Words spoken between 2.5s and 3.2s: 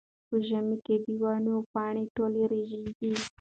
رژېږي.